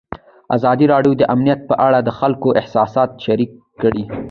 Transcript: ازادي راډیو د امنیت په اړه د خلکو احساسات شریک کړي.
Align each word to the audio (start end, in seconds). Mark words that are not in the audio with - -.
ازادي 0.55 0.85
راډیو 0.93 1.13
د 1.17 1.23
امنیت 1.33 1.59
په 1.69 1.75
اړه 1.85 1.99
د 2.03 2.09
خلکو 2.19 2.47
احساسات 2.59 3.09
شریک 3.25 3.51
کړي. 3.81 4.03